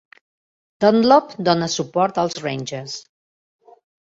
Dunlop 0.85 1.35
dóna 1.49 1.67
suport 1.73 2.17
als 2.25 2.41
Rangers. 2.47 2.97